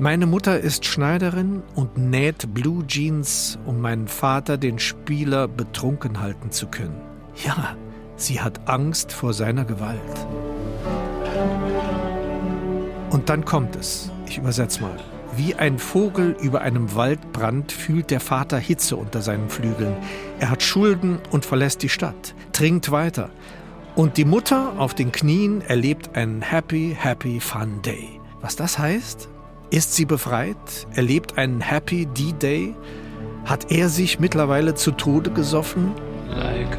Meine 0.00 0.26
Mutter 0.26 0.58
ist 0.58 0.84
Schneiderin 0.84 1.62
und 1.76 1.96
näht 1.96 2.52
Blue 2.52 2.84
Jeans, 2.88 3.56
um 3.66 3.80
meinen 3.80 4.08
Vater, 4.08 4.58
den 4.58 4.80
Spieler, 4.80 5.46
betrunken 5.46 6.20
halten 6.20 6.50
zu 6.50 6.66
können. 6.66 7.00
Ja, 7.44 7.76
sie 8.16 8.40
hat 8.40 8.68
Angst 8.68 9.12
vor 9.12 9.32
seiner 9.32 9.64
Gewalt. 9.64 10.26
Und 13.10 13.28
dann 13.28 13.44
kommt 13.44 13.76
es. 13.76 14.10
Ich 14.26 14.38
übersetze 14.38 14.82
mal. 14.82 14.96
Wie 15.36 15.54
ein 15.54 15.78
Vogel 15.78 16.36
über 16.40 16.62
einem 16.62 16.94
Waldbrand 16.94 17.72
fühlt 17.72 18.10
der 18.10 18.20
Vater 18.20 18.58
Hitze 18.58 18.96
unter 18.96 19.22
seinen 19.22 19.48
Flügeln. 19.48 19.96
Er 20.40 20.50
hat 20.50 20.62
Schulden 20.62 21.18
und 21.30 21.44
verlässt 21.44 21.82
die 21.82 21.88
Stadt, 21.88 22.34
trinkt 22.52 22.90
weiter. 22.90 23.30
Und 23.94 24.16
die 24.16 24.24
Mutter 24.24 24.74
auf 24.78 24.94
den 24.94 25.12
Knien 25.12 25.62
erlebt 25.62 26.16
einen 26.16 26.42
Happy, 26.42 26.96
Happy 26.98 27.40
Fun 27.40 27.80
Day. 27.82 28.20
Was 28.40 28.56
das 28.56 28.78
heißt? 28.78 29.28
Ist 29.70 29.94
sie 29.94 30.04
befreit? 30.04 30.56
Erlebt 30.94 31.38
einen 31.38 31.60
Happy 31.60 32.06
D-Day? 32.06 32.74
Hat 33.44 33.70
er 33.70 33.88
sich 33.88 34.18
mittlerweile 34.18 34.74
zu 34.74 34.90
Tode 34.90 35.30
gesoffen? 35.30 35.92
like 36.30 36.76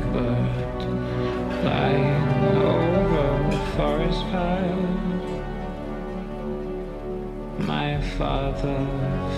father 8.17 8.77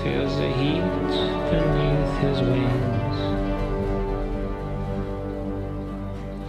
feels 0.04 0.36
the 0.38 0.50
heat 0.60 0.82
beneath 1.52 2.18
his 2.20 2.40
wings, 2.42 3.18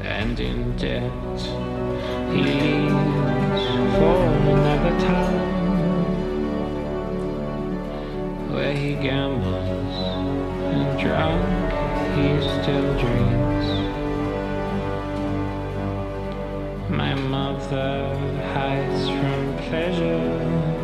and 0.02 0.40
in 0.40 0.76
debt 0.76 1.40
he 2.33 2.43
leaves 2.43 3.64
for 3.97 4.16
another 4.52 4.95
town 5.00 5.52
where 8.52 8.75
he 8.75 8.95
gambles 8.95 9.95
and 10.73 10.99
drunk 10.99 11.73
he 12.14 12.26
still 12.62 12.90
drinks. 12.99 13.66
My 16.88 17.14
mother 17.14 18.16
hides 18.54 19.09
from 19.09 19.57
pleasure 19.69 20.83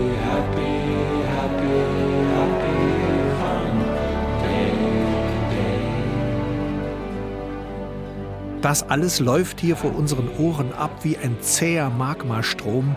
Das 8.61 8.83
alles 8.83 9.19
läuft 9.19 9.59
hier 9.59 9.75
vor 9.75 9.95
unseren 9.95 10.29
Ohren 10.37 10.71
ab 10.73 10.99
wie 11.03 11.17
ein 11.17 11.37
zäher 11.41 11.89
Magmastrom, 11.89 12.95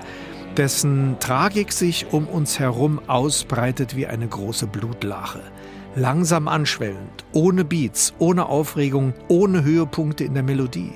dessen 0.58 1.16
Tragik 1.20 1.72
sich 1.72 2.12
um 2.12 2.28
uns 2.28 2.58
herum 2.58 3.00
ausbreitet 3.06 3.96
wie 3.96 4.06
eine 4.06 4.28
große 4.28 4.66
Blutlache. 4.66 5.40
Langsam 5.96 6.48
anschwellend, 6.48 7.24
ohne 7.32 7.64
Beats, 7.64 8.12
ohne 8.18 8.46
Aufregung, 8.46 9.14
ohne 9.28 9.64
Höhepunkte 9.64 10.24
in 10.24 10.34
der 10.34 10.42
Melodie. 10.42 10.92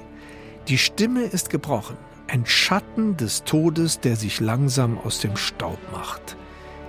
Die 0.68 0.78
Stimme 0.78 1.22
ist 1.22 1.48
gebrochen, 1.48 1.96
ein 2.26 2.44
Schatten 2.44 3.16
des 3.16 3.44
Todes, 3.44 4.00
der 4.00 4.16
sich 4.16 4.38
langsam 4.38 4.98
aus 4.98 5.20
dem 5.20 5.36
Staub 5.36 5.78
macht. 5.92 6.36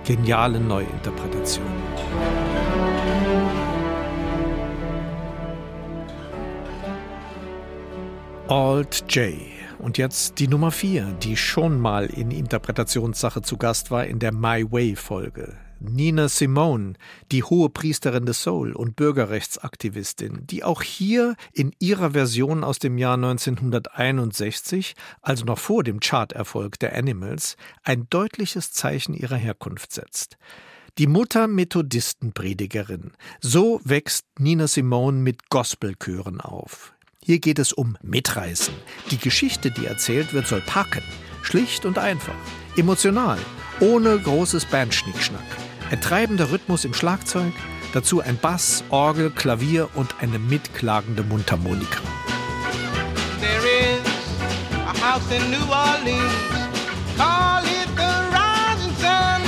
Geniale 0.04 0.60
Neuinterpretation. 0.60 1.64
Alt 8.50 9.04
J. 9.14 9.34
Und 9.78 9.96
jetzt 9.96 10.40
die 10.40 10.48
Nummer 10.48 10.72
4, 10.72 11.04
die 11.22 11.36
schon 11.36 11.78
mal 11.78 12.06
in 12.06 12.32
Interpretationssache 12.32 13.42
zu 13.42 13.56
Gast 13.56 13.92
war 13.92 14.06
in 14.06 14.18
der 14.18 14.32
My 14.32 14.64
Way-Folge. 14.68 15.56
Nina 15.78 16.26
Simone, 16.28 16.94
die 17.30 17.44
hohe 17.44 17.70
Priesterin 17.70 18.26
des 18.26 18.42
Soul 18.42 18.72
und 18.72 18.96
Bürgerrechtsaktivistin, 18.96 20.48
die 20.48 20.64
auch 20.64 20.82
hier 20.82 21.36
in 21.52 21.70
ihrer 21.78 22.10
Version 22.10 22.64
aus 22.64 22.80
dem 22.80 22.98
Jahr 22.98 23.14
1961, 23.14 24.96
also 25.22 25.44
noch 25.44 25.58
vor 25.60 25.84
dem 25.84 26.00
Charterfolg 26.00 26.76
der 26.80 26.96
Animals, 26.96 27.56
ein 27.84 28.08
deutliches 28.10 28.72
Zeichen 28.72 29.14
ihrer 29.14 29.36
Herkunft 29.36 29.92
setzt. 29.92 30.38
Die 30.98 31.06
Mutter 31.06 31.46
Methodistenpredigerin. 31.46 33.12
So 33.40 33.80
wächst 33.84 34.26
Nina 34.40 34.66
Simone 34.66 35.18
mit 35.18 35.50
Gospelchören 35.50 36.40
auf. 36.40 36.94
Hier 37.22 37.38
geht 37.38 37.58
es 37.58 37.74
um 37.74 37.98
Mitreißen. 38.02 38.72
Die 39.10 39.18
Geschichte, 39.18 39.70
die 39.70 39.84
erzählt 39.84 40.32
wird, 40.32 40.46
soll 40.46 40.62
packen. 40.62 41.02
Schlicht 41.42 41.84
und 41.84 41.98
einfach. 41.98 42.34
Emotional. 42.76 43.38
Ohne 43.80 44.18
großes 44.18 44.64
Bandschnickschnack. 44.64 45.44
Ein 45.90 46.00
treibender 46.00 46.50
Rhythmus 46.50 46.86
im 46.86 46.94
Schlagzeug. 46.94 47.52
Dazu 47.92 48.22
ein 48.22 48.38
Bass, 48.38 48.84
Orgel, 48.88 49.30
Klavier 49.30 49.90
und 49.96 50.14
eine 50.20 50.38
mitklagende 50.38 51.22
Mundharmonika. 51.22 52.00
There 53.38 53.68
is 53.68 54.00
a 54.86 54.94
house 54.94 55.30
in 55.30 55.50
New 55.50 55.70
Orleans. 55.70 56.32
Call 57.18 57.62
it 57.64 57.88
the 57.96 58.12
Rising 58.32 58.96
Sun. 58.96 59.42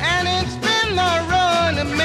And 0.00 0.28
it's 0.28 0.54
been 0.56 0.94
the 0.94 1.22
ruin 1.28 1.78
of 1.84 1.96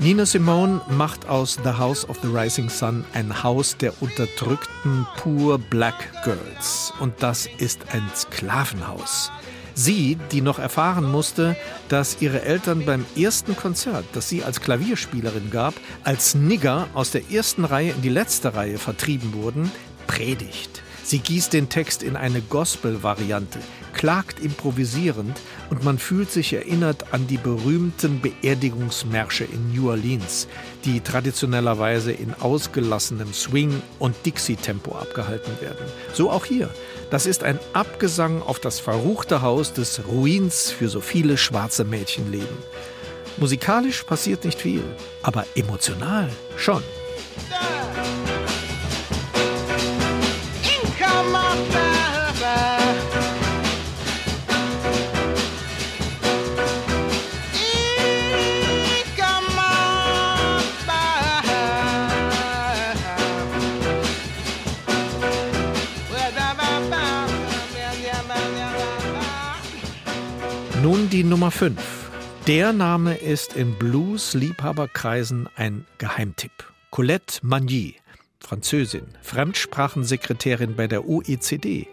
Nina 0.00 0.24
Simone 0.24 0.80
macht 0.90 1.28
aus 1.28 1.58
The 1.64 1.70
House 1.70 2.08
of 2.08 2.20
the 2.22 2.28
Rising 2.28 2.70
Sun 2.70 3.04
ein 3.14 3.42
Haus 3.42 3.76
der 3.76 3.92
unterdrückten 4.00 5.04
Poor 5.16 5.58
Black 5.58 6.22
Girls. 6.22 6.92
Und 7.00 7.14
das 7.20 7.48
ist 7.58 7.80
ein 7.92 8.08
Sklavenhaus. 8.14 9.32
Sie, 9.74 10.16
die 10.30 10.40
noch 10.40 10.60
erfahren 10.60 11.10
musste, 11.10 11.56
dass 11.88 12.22
ihre 12.22 12.42
Eltern 12.42 12.84
beim 12.86 13.04
ersten 13.16 13.56
Konzert, 13.56 14.04
das 14.12 14.28
sie 14.28 14.44
als 14.44 14.60
Klavierspielerin 14.60 15.50
gab, 15.50 15.74
als 16.04 16.36
Nigger 16.36 16.86
aus 16.94 17.10
der 17.10 17.28
ersten 17.32 17.64
Reihe 17.64 17.90
in 17.90 18.02
die 18.02 18.08
letzte 18.08 18.54
Reihe 18.54 18.78
vertrieben 18.78 19.34
wurden, 19.34 19.72
predigt. 20.06 20.84
Sie 21.08 21.20
gießt 21.20 21.54
den 21.54 21.70
Text 21.70 22.02
in 22.02 22.16
eine 22.16 22.42
Gospel-Variante, 22.42 23.60
klagt 23.94 24.40
improvisierend 24.40 25.34
und 25.70 25.82
man 25.82 25.96
fühlt 25.96 26.30
sich 26.30 26.52
erinnert 26.52 27.14
an 27.14 27.26
die 27.26 27.38
berühmten 27.38 28.20
Beerdigungsmärsche 28.20 29.44
in 29.44 29.72
New 29.72 29.88
Orleans, 29.88 30.48
die 30.84 31.00
traditionellerweise 31.00 32.12
in 32.12 32.34
ausgelassenem 32.34 33.32
Swing- 33.32 33.82
und 33.98 34.16
Dixie-Tempo 34.26 34.96
abgehalten 34.96 35.58
werden. 35.62 35.86
So 36.12 36.30
auch 36.30 36.44
hier. 36.44 36.68
Das 37.10 37.24
ist 37.24 37.42
ein 37.42 37.58
Abgesang 37.72 38.42
auf 38.42 38.60
das 38.60 38.78
verruchte 38.78 39.40
Haus 39.40 39.72
des 39.72 40.02
Ruins 40.08 40.70
für 40.70 40.90
so 40.90 41.00
viele 41.00 41.38
schwarze 41.38 41.84
Mädchenleben. 41.84 42.58
Musikalisch 43.38 44.02
passiert 44.02 44.44
nicht 44.44 44.60
viel, 44.60 44.84
aber 45.22 45.46
emotional 45.54 46.28
schon. 46.58 46.82
Nun 70.82 71.10
die 71.10 71.24
Nummer 71.24 71.50
5. 71.50 71.74
Der 72.46 72.72
Name 72.72 73.16
ist 73.16 73.54
in 73.54 73.74
Blues-Liebhaberkreisen 73.74 75.48
ein 75.56 75.84
Geheimtipp. 75.98 76.52
Colette 76.90 77.40
Magny 77.42 77.96
Französin, 78.48 79.02
Fremdsprachensekretärin 79.20 80.74
bei 80.74 80.86
der 80.86 81.06
OECD. 81.06 81.86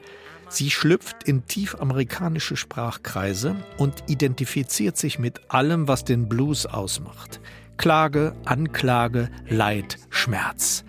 Sie 0.48 0.70
schlüpft 0.70 1.24
in 1.26 1.46
tiefamerikanische 1.48 2.56
Sprachkreise 2.56 3.56
und 3.78 4.04
identifiziert 4.08 4.96
sich 4.98 5.20
mit 5.20 5.52
allem, 5.52 5.88
was 5.88 6.06
den 6.06 6.30
Blues 6.30 6.66
ausmacht. 6.66 7.42
Klage, 7.78 8.36
Anklage, 8.46 9.30
Leid, 9.50 9.98
Schmerz. 10.10 10.86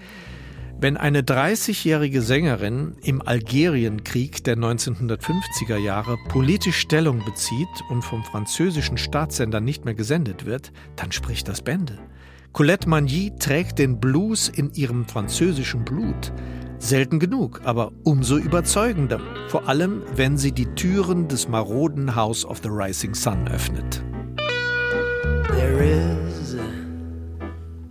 Wenn 0.78 0.98
eine 0.98 1.22
30-jährige 1.22 2.20
Sängerin 2.20 2.96
im 3.02 3.26
Algerienkrieg 3.26 4.44
der 4.44 4.56
1950er 4.58 5.78
Jahre 5.78 6.18
politisch 6.28 6.78
Stellung 6.78 7.24
bezieht 7.24 7.66
und 7.88 8.02
vom 8.02 8.22
französischen 8.22 8.98
Staatssender 8.98 9.60
nicht 9.60 9.86
mehr 9.86 9.94
gesendet 9.94 10.44
wird, 10.44 10.70
dann 10.94 11.12
spricht 11.12 11.48
das 11.48 11.62
Bände. 11.62 11.98
Colette 12.56 12.88
Magny 12.88 13.34
trägt 13.38 13.78
den 13.78 14.00
Blues 14.00 14.48
in 14.48 14.72
ihrem 14.72 15.04
französischen 15.04 15.84
Blut. 15.84 16.32
Selten 16.78 17.18
genug, 17.18 17.60
aber 17.64 17.92
umso 18.02 18.38
überzeugender. 18.38 19.20
Vor 19.48 19.68
allem, 19.68 20.00
wenn 20.14 20.38
sie 20.38 20.52
die 20.52 20.64
Türen 20.64 21.28
des 21.28 21.48
maroden 21.48 22.16
House 22.16 22.46
of 22.46 22.60
the 22.62 22.70
Rising 22.70 23.14
Sun 23.14 23.46
öffnet. 23.48 24.02
There 25.48 25.84
is 25.84 26.56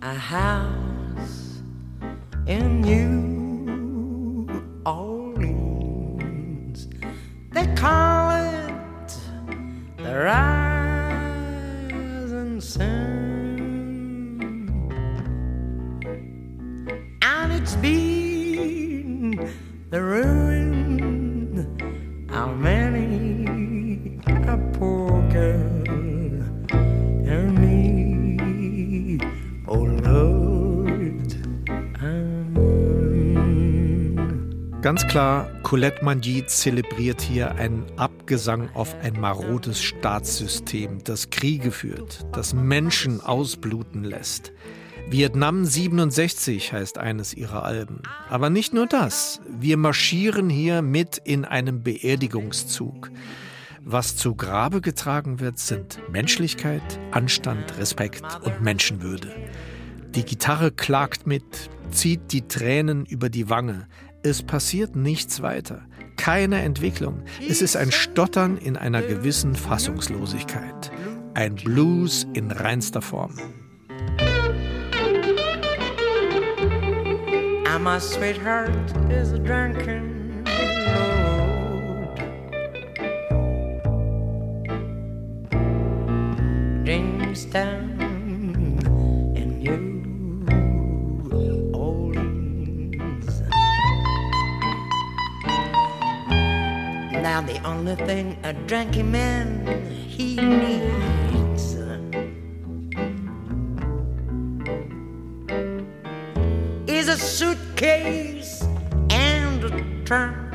a 0.00 0.16
house 0.16 1.62
in 2.46 2.80
New 2.80 3.35
Ganz 34.86 35.04
klar, 35.08 35.50
Colette 35.64 36.04
Magny 36.04 36.46
zelebriert 36.46 37.20
hier 37.20 37.56
einen 37.56 37.86
Abgesang 37.96 38.70
auf 38.72 38.94
ein 39.02 39.18
marodes 39.18 39.82
Staatssystem, 39.82 41.02
das 41.02 41.30
Kriege 41.30 41.72
führt, 41.72 42.24
das 42.30 42.54
Menschen 42.54 43.20
ausbluten 43.20 44.04
lässt. 44.04 44.52
Vietnam 45.10 45.64
67 45.64 46.72
heißt 46.72 46.98
eines 46.98 47.34
ihrer 47.34 47.64
Alben. 47.64 48.00
Aber 48.28 48.48
nicht 48.48 48.74
nur 48.74 48.86
das. 48.86 49.40
Wir 49.50 49.76
marschieren 49.76 50.48
hier 50.48 50.82
mit 50.82 51.18
in 51.18 51.44
einem 51.44 51.82
Beerdigungszug. 51.82 53.10
Was 53.80 54.14
zu 54.14 54.36
Grabe 54.36 54.82
getragen 54.82 55.40
wird, 55.40 55.58
sind 55.58 55.98
Menschlichkeit, 56.12 57.00
Anstand, 57.10 57.76
Respekt 57.76 58.22
und 58.44 58.62
Menschenwürde. 58.62 59.34
Die 60.14 60.24
Gitarre 60.24 60.70
klagt 60.70 61.26
mit, 61.26 61.70
zieht 61.90 62.32
die 62.32 62.46
Tränen 62.48 63.04
über 63.04 63.28
die 63.28 63.50
Wange. 63.50 63.88
Es 64.28 64.42
passiert 64.42 64.96
nichts 64.96 65.40
weiter. 65.40 65.82
Keine 66.16 66.60
Entwicklung. 66.62 67.22
Es 67.48 67.62
ist 67.62 67.76
ein 67.76 67.92
Stottern 67.92 68.58
in 68.58 68.76
einer 68.76 69.00
gewissen 69.00 69.54
Fassungslosigkeit. 69.54 70.90
Ein 71.34 71.54
Blues 71.54 72.26
in 72.32 72.50
reinster 72.50 73.02
Form. 73.02 73.36
My 77.78 78.00
sweetheart 78.00 78.90
is 79.12 79.32
a 79.32 79.38
drunken 79.38 80.42
lord. 80.96 82.18
Jamestown 86.84 88.00
in 89.36 89.60
New 89.60 89.95
Now 97.36 97.42
the 97.42 97.62
only 97.66 97.96
thing 97.96 98.38
a 98.44 98.54
drinking 98.54 99.12
man 99.12 99.66
he 100.08 100.36
needs 100.36 101.74
is 106.86 107.08
a 107.08 107.18
suitcase 107.18 108.62
and 109.10 109.62
a 109.64 110.04
trunk. 110.06 110.45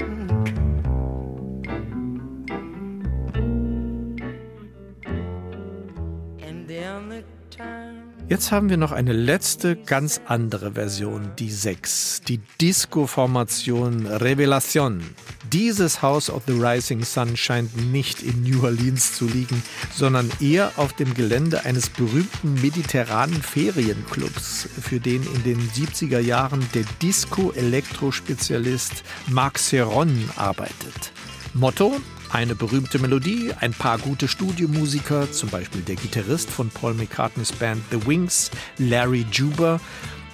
Jetzt 8.31 8.51
haben 8.53 8.69
wir 8.69 8.77
noch 8.77 8.93
eine 8.93 9.11
letzte, 9.11 9.75
ganz 9.75 10.21
andere 10.25 10.71
Version, 10.71 11.33
die 11.37 11.51
6, 11.51 12.21
die 12.25 12.39
Disco-Formation 12.61 14.05
Revelation. 14.05 15.03
Dieses 15.51 16.01
House 16.01 16.29
of 16.29 16.43
the 16.47 16.53
Rising 16.53 17.03
Sun 17.03 17.35
scheint 17.35 17.91
nicht 17.91 18.23
in 18.23 18.43
New 18.43 18.63
Orleans 18.63 19.15
zu 19.15 19.25
liegen, 19.25 19.61
sondern 19.93 20.31
eher 20.39 20.71
auf 20.77 20.93
dem 20.93 21.13
Gelände 21.13 21.65
eines 21.65 21.89
berühmten 21.89 22.53
mediterranen 22.61 23.41
Ferienclubs, 23.41 24.69
für 24.81 25.01
den 25.01 25.23
in 25.23 25.43
den 25.43 25.59
70er 25.59 26.19
Jahren 26.19 26.65
der 26.73 26.85
Disco-Elektro-Spezialist 27.01 29.03
Marc 29.27 29.59
Serron 29.59 30.29
arbeitet. 30.37 31.11
Motto: 31.53 31.99
eine 32.31 32.55
berühmte 32.55 32.99
Melodie, 32.99 33.53
ein 33.59 33.73
paar 33.73 33.97
gute 33.97 34.27
Studiomusiker, 34.27 35.31
zum 35.31 35.49
Beispiel 35.49 35.81
der 35.81 35.95
Gitarrist 35.95 36.49
von 36.49 36.69
Paul 36.69 36.93
McCartneys 36.93 37.51
Band 37.51 37.83
The 37.91 38.05
Wings, 38.07 38.51
Larry 38.77 39.25
Juber, 39.31 39.79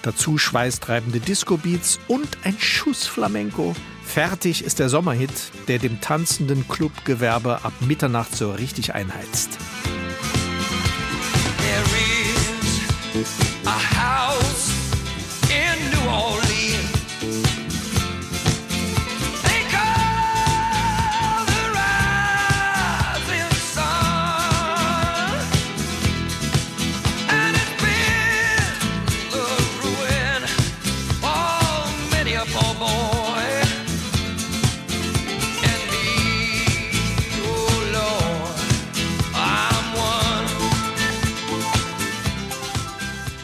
dazu 0.02 0.38
schweißtreibende 0.38 1.20
Disco-Beats 1.20 1.98
und 2.08 2.28
ein 2.44 2.56
Schuss 2.58 3.06
Flamenco. 3.06 3.74
Fertig 4.04 4.64
ist 4.64 4.78
der 4.78 4.88
Sommerhit, 4.88 5.30
der 5.66 5.78
dem 5.78 6.00
tanzenden 6.00 6.66
Clubgewerbe 6.68 7.64
ab 7.64 7.72
Mitternacht 7.80 8.34
so 8.34 8.52
richtig 8.52 8.94
einheizt. 8.94 9.58
There 13.12 13.20
is 13.20 13.57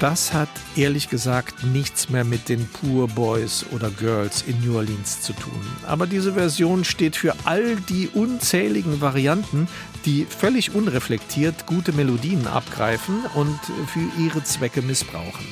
Das 0.04 0.34
hat 0.34 0.50
ehrlich 0.76 1.08
gesagt 1.08 1.64
nichts 1.64 2.10
mehr 2.10 2.24
mit 2.24 2.50
den 2.50 2.68
Poor 2.68 3.08
Boys 3.08 3.64
oder 3.72 3.88
Girls 3.88 4.42
in 4.42 4.60
New 4.60 4.76
Orleans 4.76 5.22
zu 5.22 5.32
tun. 5.32 5.62
Aber 5.86 6.06
diese 6.06 6.34
Version 6.34 6.84
steht 6.84 7.16
für 7.16 7.34
all 7.46 7.76
die 7.76 8.08
unzähligen 8.08 9.00
Varianten, 9.00 9.66
die 10.04 10.26
völlig 10.26 10.74
unreflektiert 10.74 11.64
gute 11.64 11.94
Melodien 11.94 12.46
abgreifen 12.46 13.24
und 13.34 13.58
für 13.86 14.22
ihre 14.22 14.44
Zwecke 14.44 14.82
missbrauchen. 14.82 15.46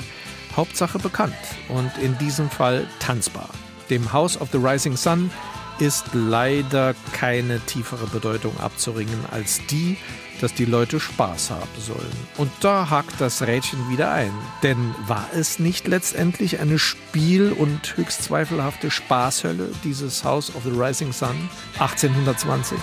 Hauptsache 0.55 0.99
bekannt 0.99 1.33
und 1.71 1.91
in 2.03 2.19
diesem 2.19 2.51
Fall 2.51 2.87
tanzbar. 3.01 3.49
Dem 3.89 4.13
House 4.13 4.39
of 4.39 4.51
the 4.53 4.59
Rising 4.59 4.99
Sun 4.99 5.31
ist 5.79 6.05
leider 6.13 6.95
keine 7.15 7.59
tiefere 7.61 8.07
Bedeutung 8.07 8.61
abzuringen 8.61 9.25
als 9.31 9.63
die, 9.71 9.97
dass 10.43 10.53
die 10.53 10.65
Leute 10.65 10.99
Spaß 10.99 11.51
haben 11.51 11.71
sollen. 11.79 12.13
Und 12.37 12.51
da 12.61 12.91
hakt 12.91 13.21
das 13.21 13.43
Rädchen 13.43 13.89
wieder 13.89 14.13
ein. 14.13 14.33
Denn 14.63 14.95
war 15.07 15.29
es 15.35 15.59
nicht 15.59 15.87
letztendlich 15.87 16.59
eine 16.59 16.79
Spiel- 16.79 17.53
und 17.53 17.97
höchst 17.97 18.25
zweifelhafte 18.25 18.91
Spaßhölle, 18.91 19.71
dieses 19.85 20.25
House 20.25 20.55
of 20.55 20.65
the 20.65 20.71
Rising 20.71 21.13
Sun 21.13 21.49
1820? 21.79 22.77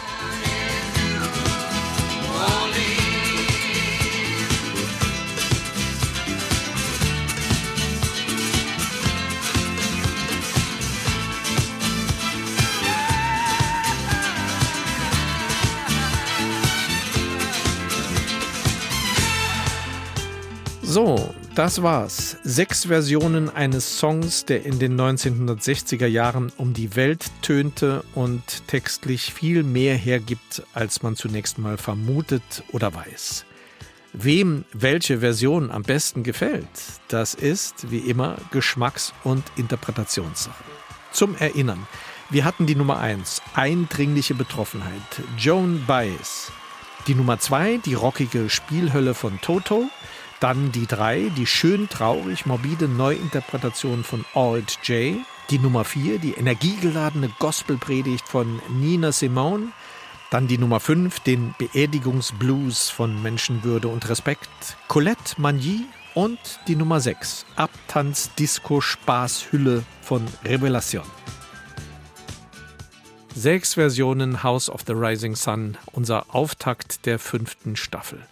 Das 21.60 21.84
war's. 21.84 22.38
Sechs 22.41 22.86
Versionen 22.86 23.50
eines 23.50 24.00
Songs, 24.00 24.45
der 24.45 24.63
in 24.63 24.80
den 24.80 24.98
1960er 24.98 26.06
Jahren 26.06 26.54
um 26.56 26.74
die 26.74 26.95
Welt 26.95 27.26
tönte 27.41 28.06
und 28.15 28.65
textlich 28.67 29.34
viel 29.34 29.63
mehr 29.63 29.98
hergibt, 29.98 30.63
als 30.74 31.04
man 31.04 31.17
zunächst 31.17 31.58
mal 31.58 31.78
vermutet 31.78 32.63
oder 32.72 32.93
weiß. 32.93 33.43
Wem 34.13 34.63
welche 34.72 35.19
Version 35.19 35.69
am 35.69 35.84
besten 35.84 36.24
gefällt, 36.24 36.69
das 37.10 37.34
ist 37.34 37.91
wie 37.91 38.10
immer 38.10 38.38
Geschmacks- 38.52 39.13
und 39.26 39.43
Interpretationssache. 39.58 40.63
Zum 41.12 41.36
Erinnern, 41.36 41.86
wir 42.30 42.45
hatten 42.45 42.67
die 42.67 42.76
Nummer 42.76 43.00
1, 43.00 43.41
Eindringliche 43.54 44.34
Betroffenheit, 44.34 45.02
Joan 45.38 45.84
Baez. 45.86 46.54
Die 47.08 47.15
Nummer 47.15 47.38
2, 47.38 47.80
die 47.84 47.95
rockige 47.95 48.50
Spielhölle 48.50 49.13
von 49.13 49.41
Toto. 49.41 49.89
Dann 50.39 50.71
die 50.71 50.88
3, 50.88 51.32
die 51.36 51.45
schön 51.45 51.89
traurig 51.89 52.45
morbide 52.45 52.88
Neuinterpretation 52.88 54.06
von 54.06 54.23
Alt 54.34 54.80
J. 54.84 55.17
Die 55.49 55.60
Nummer 55.60 55.84
4, 55.84 56.19
die 56.19 56.34
energiegeladene 56.34 57.30
Gospelpredigt 57.39 58.25
von 58.25 58.62
Nina 58.69 59.12
Simone. 59.12 59.73
Dann 60.32 60.47
die 60.47 60.58
Nummer 60.58 60.80
5, 60.80 61.19
den 61.21 61.56
Beerdigungsblues 61.58 62.89
von 62.89 63.21
Menschenwürde 63.21 63.89
und 63.89 64.08
Respekt, 64.08 64.49
Colette 64.88 65.41
Magny 65.41 65.86
und 66.13 66.39
die 66.67 66.75
Nummer 66.78 67.02
6, 67.02 67.45
Abtanz 67.58 68.34
Disco 68.36 68.80
Spaß 68.80 69.52
Hülle 69.52 69.84
von 70.02 70.25
Revelation. 70.45 71.06
Sechs 73.36 73.73
Versionen 73.73 74.41
House 74.41 74.69
of 74.69 74.82
the 74.88 74.93
Rising 74.93 75.36
Sun, 75.36 75.78
unser 75.91 76.34
Auftakt 76.34 77.06
der 77.06 77.19
fünften 77.19 77.75
Staffel. 77.75 78.25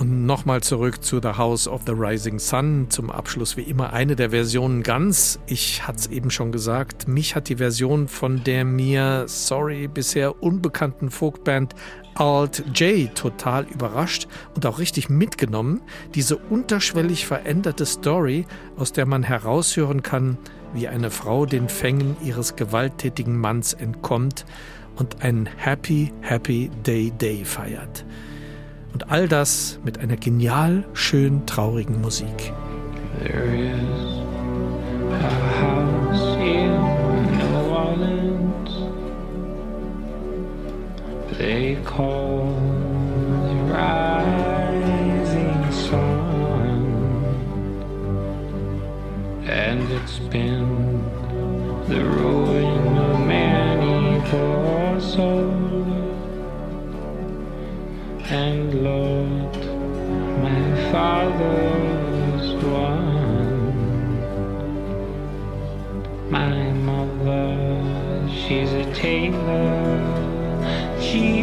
Und 0.00 0.24
nochmal 0.24 0.62
zurück 0.62 1.04
zu 1.04 1.20
The 1.20 1.36
House 1.36 1.68
of 1.68 1.82
the 1.84 1.92
Rising 1.94 2.38
Sun. 2.38 2.86
Zum 2.88 3.10
Abschluss 3.10 3.58
wie 3.58 3.64
immer 3.64 3.92
eine 3.92 4.16
der 4.16 4.30
Versionen 4.30 4.82
ganz. 4.82 5.38
Ich 5.46 5.86
hatte 5.86 5.98
es 5.98 6.06
eben 6.06 6.30
schon 6.30 6.52
gesagt, 6.52 7.06
mich 7.06 7.36
hat 7.36 7.50
die 7.50 7.56
Version 7.56 8.08
von 8.08 8.42
der 8.42 8.64
mir, 8.64 9.24
sorry, 9.26 9.88
bisher 9.88 10.42
unbekannten 10.42 11.10
Folkband 11.10 11.74
Alt 12.14 12.64
J 12.74 13.14
total 13.14 13.66
überrascht 13.66 14.26
und 14.54 14.64
auch 14.64 14.78
richtig 14.78 15.10
mitgenommen. 15.10 15.82
Diese 16.14 16.38
unterschwellig 16.38 17.26
veränderte 17.26 17.84
Story, 17.84 18.46
aus 18.78 18.92
der 18.92 19.04
man 19.04 19.22
heraushören 19.22 20.02
kann, 20.02 20.38
wie 20.72 20.88
eine 20.88 21.10
Frau 21.10 21.44
den 21.44 21.68
Fängen 21.68 22.16
ihres 22.24 22.56
gewalttätigen 22.56 23.36
Manns 23.36 23.74
entkommt 23.74 24.46
und 24.96 25.22
einen 25.22 25.44
Happy, 25.44 26.10
Happy 26.22 26.70
Day 26.86 27.10
Day 27.10 27.44
feiert. 27.44 28.06
Und 28.92 29.10
all 29.10 29.28
das 29.28 29.78
mit 29.84 29.98
einer 29.98 30.16
genial 30.16 30.84
schön 30.92 31.46
traurigen 31.46 32.00
Musik. 32.00 32.52
There 33.22 33.54
is 33.54 34.22
a 35.12 35.60
house 35.60 36.36
in 36.38 37.00
they 41.40 41.76
call 41.86 42.52
the 43.48 43.54
rising 43.72 45.72
sun, 45.72 47.24
and 49.46 49.90
it's 49.90 50.18
been 50.18 51.02
the 51.88 52.04
ruin 52.04 52.98
of 52.98 53.26
many 53.26 54.20
poor 54.28 55.00
souls. 55.00 55.59
And 58.32 58.84
Lord, 58.84 59.56
my 60.40 60.90
father 60.92 61.58
was 62.30 62.54
one. 62.62 63.50
My 66.30 66.70
mother, 66.70 68.28
she's 68.30 68.72
a 68.72 68.84
tailor. 68.94 69.98
She 71.00 71.42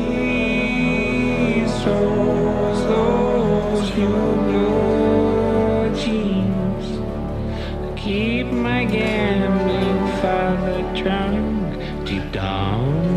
sews 1.68 2.80
those 2.88 3.98
new 3.98 4.36
blue 4.48 5.94
jeans. 5.94 6.88
Keep 8.00 8.48
my 8.48 8.86
gambling 8.86 10.08
father 10.22 10.82
drunk 10.96 12.06
deep 12.06 12.32
down 12.32 13.17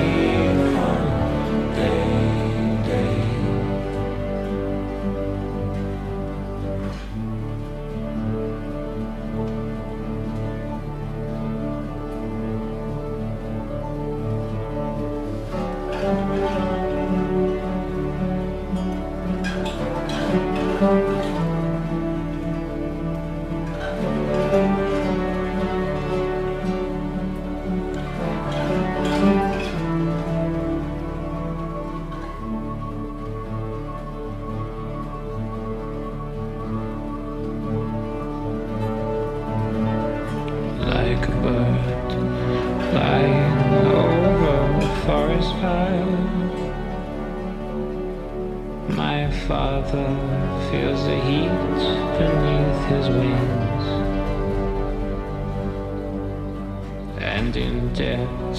bird 41.41 42.11
flying 42.91 43.87
over 44.03 44.81
forest 45.05 45.51
fire. 45.61 46.05
My 48.89 49.31
father 49.47 50.09
feels 50.69 51.03
the 51.05 51.19
heat 51.27 51.49
beneath 52.17 52.85
his 52.85 53.07
wings. 53.09 53.71
and 57.21 57.55
in 57.55 57.93
debt. 57.93 58.57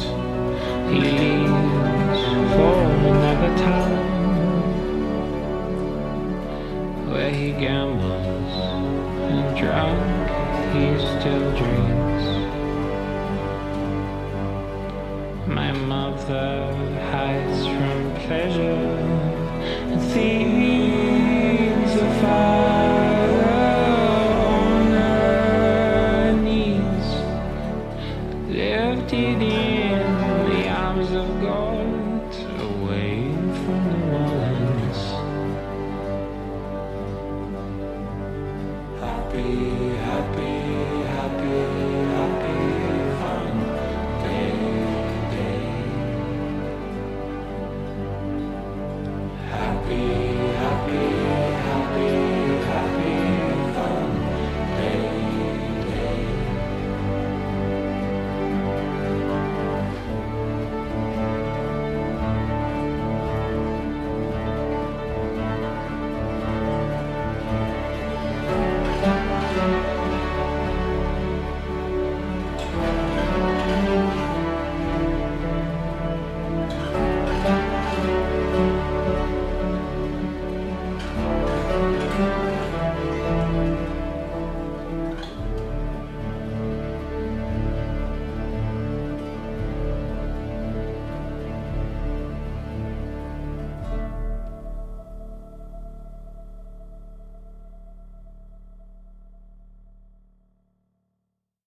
He 0.91 1.01
leaves 1.01 2.23
for 2.55 2.75
another 3.13 3.57
town 3.59 4.13
where 7.11 7.31
he 7.31 7.53
gambles 7.53 8.53
and 9.31 9.57
drunk 9.57 10.29
he 10.73 10.85
still 11.21 11.57
drinks. 11.57 12.12
Mother 16.33 17.01
hides 17.11 17.67
from 17.67 18.15
pleasure 18.27 18.63
and 19.93 20.01